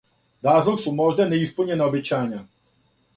Разлог 0.45 0.79
су 0.85 0.93
можда 0.99 1.27
неиспуњена 1.33 1.89
обећања. 1.91 2.41